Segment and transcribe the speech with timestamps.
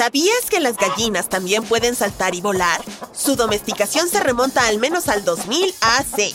[0.00, 2.80] ¿Sabías que las gallinas también pueden saltar y volar?
[3.12, 6.32] Su domesticación se remonta al menos al 2000 AC.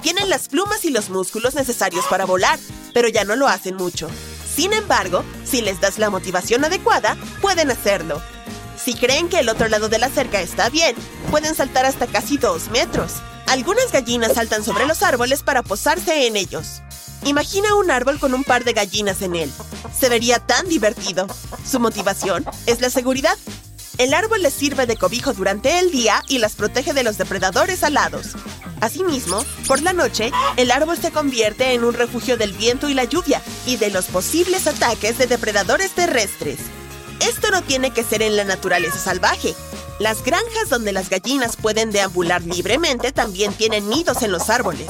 [0.00, 2.56] Tienen las plumas y los músculos necesarios para volar,
[2.94, 4.08] pero ya no lo hacen mucho.
[4.54, 8.22] Sin embargo, si les das la motivación adecuada, pueden hacerlo.
[8.80, 10.94] Si creen que el otro lado de la cerca está bien,
[11.32, 13.14] pueden saltar hasta casi 2 metros.
[13.48, 16.80] Algunas gallinas saltan sobre los árboles para posarse en ellos.
[17.24, 19.52] Imagina un árbol con un par de gallinas en él.
[19.98, 21.26] Se vería tan divertido.
[21.68, 23.36] Su motivación es la seguridad.
[23.98, 27.84] El árbol les sirve de cobijo durante el día y las protege de los depredadores
[27.84, 28.28] alados.
[28.80, 33.04] Asimismo, por la noche, el árbol se convierte en un refugio del viento y la
[33.04, 36.58] lluvia y de los posibles ataques de depredadores terrestres.
[37.20, 39.54] Esto no tiene que ser en la naturaleza salvaje.
[39.98, 44.86] Las granjas donde las gallinas pueden deambular libremente también tienen nidos en los árboles.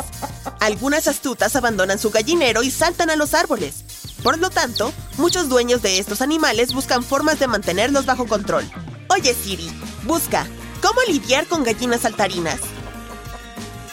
[0.61, 3.85] Algunas astutas abandonan su gallinero y saltan a los árboles.
[4.23, 8.71] Por lo tanto, muchos dueños de estos animales buscan formas de mantenerlos bajo control.
[9.09, 9.71] Oye Siri,
[10.05, 10.47] busca,
[10.83, 12.61] ¿cómo lidiar con gallinas saltarinas?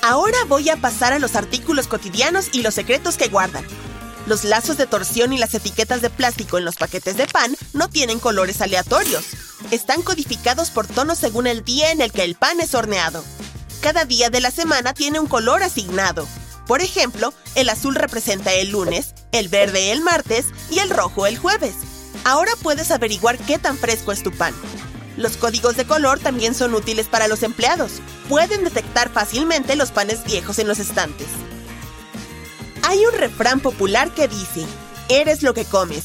[0.01, 3.65] Ahora voy a pasar a los artículos cotidianos y los secretos que guardan.
[4.25, 7.89] Los lazos de torsión y las etiquetas de plástico en los paquetes de pan no
[7.89, 9.25] tienen colores aleatorios
[9.71, 13.23] están codificados por tonos según el día en el que el pan es horneado.
[13.81, 16.27] Cada día de la semana tiene un color asignado.
[16.67, 21.37] Por ejemplo, el azul representa el lunes, el verde el martes y el rojo el
[21.37, 21.75] jueves.
[22.25, 24.53] Ahora puedes averiguar qué tan fresco es tu pan.
[25.15, 27.93] Los códigos de color también son útiles para los empleados.
[28.29, 31.27] Pueden detectar fácilmente los panes viejos en los estantes.
[32.83, 34.65] Hay un refrán popular que dice,
[35.09, 36.03] eres lo que comes.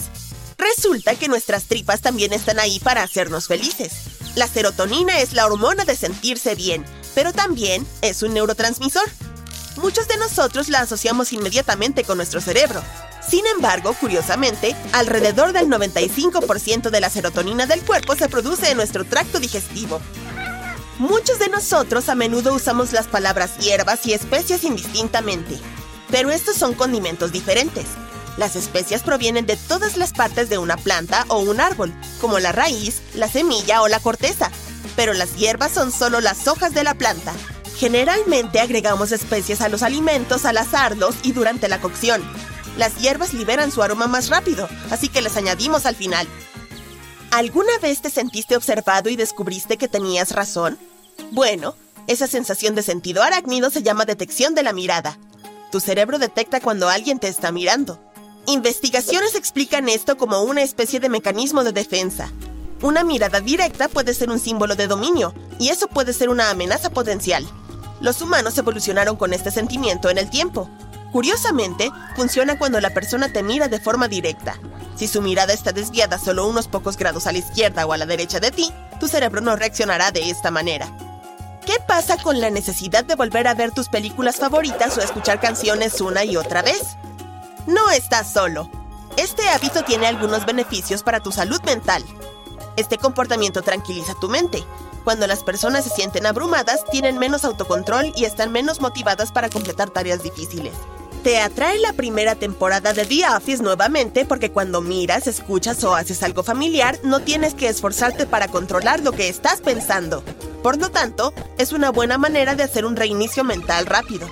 [0.57, 3.93] Resulta que nuestras tripas también están ahí para hacernos felices.
[4.37, 9.09] La serotonina es la hormona de sentirse bien, pero también es un neurotransmisor.
[9.77, 12.83] Muchos de nosotros la asociamos inmediatamente con nuestro cerebro.
[13.27, 19.05] Sin embargo, curiosamente, alrededor del 95% de la serotonina del cuerpo se produce en nuestro
[19.05, 20.01] tracto digestivo.
[20.98, 25.59] Muchos de nosotros a menudo usamos las palabras hierbas y especias indistintamente,
[26.11, 27.86] pero estos son condimentos diferentes.
[28.36, 32.52] Las especias provienen de todas las partes de una planta o un árbol, como la
[32.52, 34.51] raíz, la semilla o la corteza,
[34.97, 37.33] pero las hierbas son solo las hojas de la planta.
[37.77, 42.23] Generalmente agregamos especias a los alimentos al asarlos y durante la cocción.
[42.77, 46.27] Las hierbas liberan su aroma más rápido, así que las añadimos al final.
[47.31, 50.79] ¿Alguna vez te sentiste observado y descubriste que tenías razón?
[51.31, 51.75] Bueno,
[52.07, 55.19] esa sensación de sentido arácnido se llama detección de la mirada.
[55.71, 57.99] Tu cerebro detecta cuando alguien te está mirando.
[58.47, 62.31] Investigaciones explican esto como una especie de mecanismo de defensa.
[62.83, 66.91] Una mirada directa puede ser un símbolo de dominio, y eso puede ser una amenaza
[66.91, 67.47] potencial.
[68.02, 70.68] Los humanos evolucionaron con este sentimiento en el tiempo.
[71.13, 74.58] Curiosamente, funciona cuando la persona te mira de forma directa.
[74.96, 78.05] Si su mirada está desviada solo unos pocos grados a la izquierda o a la
[78.05, 80.91] derecha de ti, tu cerebro no reaccionará de esta manera.
[81.64, 86.01] ¿Qué pasa con la necesidad de volver a ver tus películas favoritas o escuchar canciones
[86.01, 86.96] una y otra vez?
[87.68, 88.68] No estás solo.
[89.17, 92.02] Este hábito tiene algunos beneficios para tu salud mental.
[92.77, 94.65] Este comportamiento tranquiliza tu mente.
[95.05, 99.91] Cuando las personas se sienten abrumadas, tienen menos autocontrol y están menos motivadas para completar
[99.91, 100.73] tareas difíciles.
[101.23, 106.23] Te atrae la primera temporada de The Office nuevamente porque cuando miras, escuchas o haces
[106.23, 110.25] algo familiar, no tienes que esforzarte para controlar lo que estás pensando.
[110.63, 114.29] Por lo tanto, es una buena manera de hacer un reinicio mental rápido.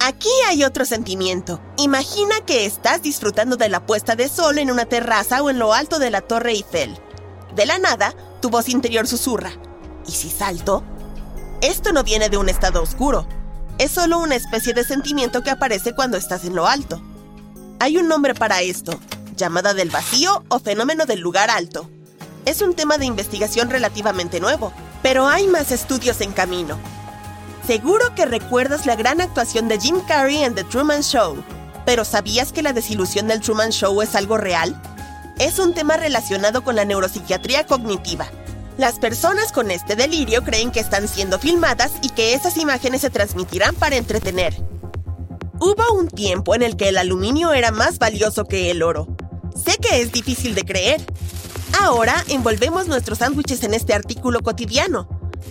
[0.00, 1.60] Aquí hay otro sentimiento.
[1.76, 5.74] Imagina que estás disfrutando de la puesta de sol en una terraza o en lo
[5.74, 6.98] alto de la Torre Eiffel.
[7.54, 9.52] De la nada, tu voz interior susurra.
[10.06, 10.82] ¿Y si salto?
[11.60, 13.26] Esto no viene de un estado oscuro.
[13.78, 17.00] Es solo una especie de sentimiento que aparece cuando estás en lo alto.
[17.78, 18.98] Hay un nombre para esto,
[19.36, 21.88] llamada del vacío o fenómeno del lugar alto.
[22.44, 26.78] Es un tema de investigación relativamente nuevo, pero hay más estudios en camino.
[27.66, 31.36] Seguro que recuerdas la gran actuación de Jim Carrey en The Truman Show.
[31.84, 34.80] Pero ¿sabías que la desilusión del Truman Show es algo real?
[35.38, 38.26] Es un tema relacionado con la neuropsiquiatría cognitiva.
[38.78, 43.10] Las personas con este delirio creen que están siendo filmadas y que esas imágenes se
[43.10, 44.54] transmitirán para entretener.
[45.60, 49.08] Hubo un tiempo en el que el aluminio era más valioso que el oro.
[49.54, 51.00] Sé que es difícil de creer.
[51.80, 55.08] Ahora envolvemos nuestros sándwiches en este artículo cotidiano,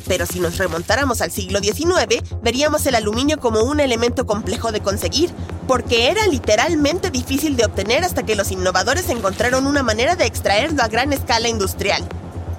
[0.08, 4.82] pero si nos remontáramos al siglo XIX, veríamos el aluminio como un elemento complejo de
[4.82, 5.32] conseguir,
[5.72, 10.84] porque era literalmente difícil de obtener hasta que los innovadores encontraron una manera de extraerlo
[10.84, 12.04] a gran escala industrial.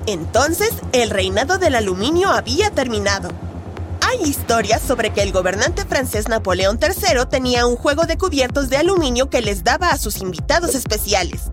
[0.07, 3.29] Entonces, el reinado del aluminio había terminado.
[4.01, 8.79] Hay historias sobre que el gobernante francés Napoleón III tenía un juego de cubiertos de
[8.79, 11.51] aluminio que les daba a sus invitados especiales.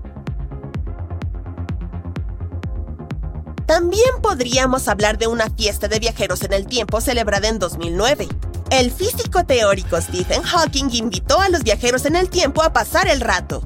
[3.66, 8.30] También podríamos hablar de una fiesta de viajeros en el tiempo celebrada en 2009.
[8.71, 13.19] El físico teórico Stephen Hawking invitó a los viajeros en el tiempo a pasar el
[13.19, 13.63] rato.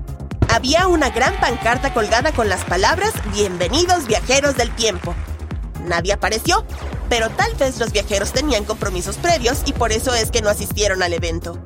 [0.48, 5.14] Había una gran pancarta colgada con las palabras Bienvenidos viajeros del tiempo.
[5.86, 6.66] Nadie apareció,
[7.10, 11.04] pero tal vez los viajeros tenían compromisos previos y por eso es que no asistieron
[11.04, 11.60] al evento.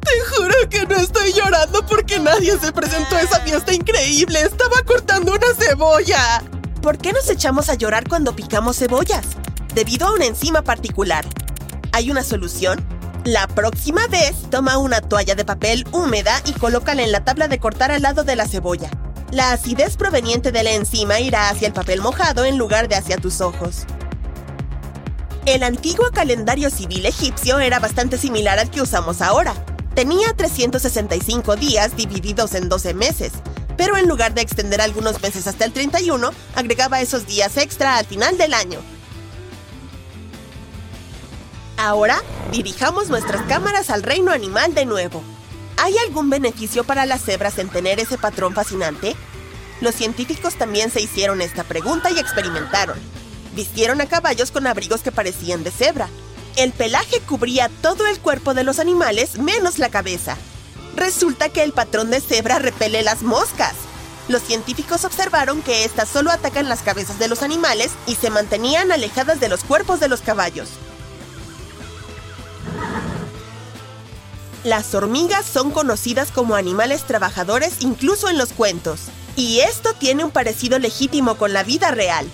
[0.00, 4.40] Te juro que no estoy llorando porque nadie se presentó a esa fiesta increíble.
[4.42, 6.44] Estaba cortando una cebolla.
[6.80, 9.26] ¿Por qué nos echamos a llorar cuando picamos cebollas?
[9.74, 11.24] Debido a una enzima particular.
[11.96, 12.78] ¿Hay una solución?
[13.24, 17.58] La próxima vez, toma una toalla de papel húmeda y colócala en la tabla de
[17.58, 18.90] cortar al lado de la cebolla.
[19.30, 23.16] La acidez proveniente de la enzima irá hacia el papel mojado en lugar de hacia
[23.16, 23.86] tus ojos.
[25.46, 29.54] El antiguo calendario civil egipcio era bastante similar al que usamos ahora.
[29.94, 33.32] Tenía 365 días divididos en 12 meses,
[33.78, 38.04] pero en lugar de extender algunos meses hasta el 31, agregaba esos días extra al
[38.04, 38.80] final del año.
[41.76, 45.22] Ahora, dirijamos nuestras cámaras al reino animal de nuevo.
[45.76, 49.14] ¿Hay algún beneficio para las cebras en tener ese patrón fascinante?
[49.80, 52.98] Los científicos también se hicieron esta pregunta y experimentaron.
[53.54, 56.08] Vistieron a caballos con abrigos que parecían de cebra,
[56.56, 60.38] el pelaje cubría todo el cuerpo de los animales menos la cabeza.
[60.96, 63.74] Resulta que el patrón de cebra repele las moscas.
[64.28, 68.90] Los científicos observaron que éstas solo atacan las cabezas de los animales y se mantenían
[68.90, 70.70] alejadas de los cuerpos de los caballos.
[74.66, 79.00] Las hormigas son conocidas como animales trabajadores incluso en los cuentos.
[79.34, 82.28] Y esto tiene un parecido legítimo con la vida real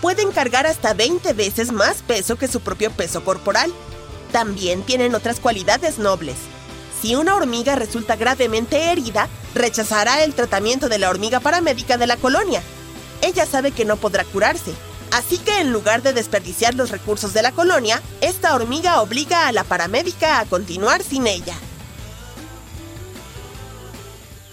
[0.00, 3.72] pueden cargar hasta 20 veces más peso que su propio peso corporal.
[4.32, 6.36] También tienen otras cualidades nobles.
[7.02, 12.16] Si una hormiga resulta gravemente herida, rechazará el tratamiento de la hormiga paramédica de la
[12.16, 12.62] colonia.
[13.22, 14.72] Ella sabe que no podrá curarse,
[15.10, 19.52] así que en lugar de desperdiciar los recursos de la colonia, esta hormiga obliga a
[19.52, 21.56] la paramédica a continuar sin ella.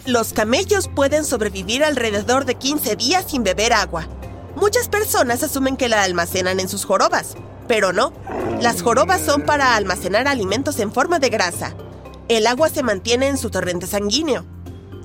[0.05, 4.07] Los camellos pueden sobrevivir alrededor de 15 días sin beber agua,
[4.55, 7.35] Muchas personas asumen que la almacenan en sus jorobas,
[7.67, 8.13] pero no.
[8.61, 11.75] Las jorobas son para almacenar alimentos en forma de grasa.
[12.27, 14.45] El agua se mantiene en su torrente sanguíneo.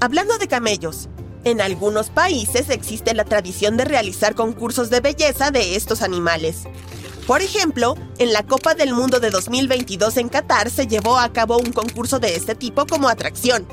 [0.01, 1.09] Hablando de camellos,
[1.45, 6.65] en algunos países existe la tradición de realizar concursos de belleza de estos animales.
[7.27, 11.57] Por ejemplo, en la Copa del Mundo de 2022 en Qatar se llevó a cabo
[11.57, 13.67] un concurso de este tipo como atracción.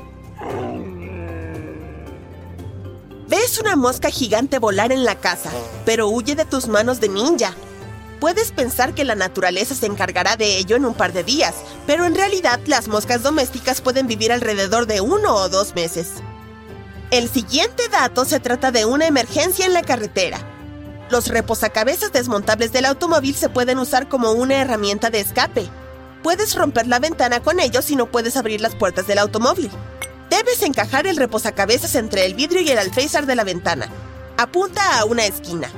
[3.28, 5.50] Ves una mosca gigante volar en la casa,
[5.84, 7.54] pero huye de tus manos de ninja.
[8.20, 11.54] Puedes pensar que la naturaleza se encargará de ello en un par de días,
[11.88, 16.22] pero en realidad las moscas domésticas pueden vivir alrededor de uno o dos meses.
[17.10, 20.38] El siguiente dato se trata de una emergencia en la carretera.
[21.10, 25.68] Los reposacabezas desmontables del automóvil se pueden usar como una herramienta de escape.
[26.22, 29.70] Puedes romper la ventana con ellos si no puedes abrir las puertas del automóvil.
[30.30, 33.88] Debes encajar el reposacabezas entre el vidrio y el alféizar de la ventana.
[34.36, 35.68] Apunta a una esquina.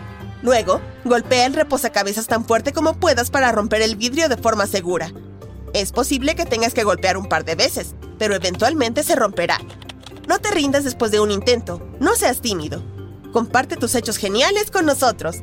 [0.43, 5.13] Luego, golpea el reposacabezas tan fuerte como puedas para romper el vidrio de forma segura.
[5.75, 9.59] Es posible que tengas que golpear un par de veces, pero eventualmente se romperá.
[10.27, 12.83] No te rindas después de un intento, no seas tímido.
[13.33, 15.37] Comparte tus hechos geniales con nosotros.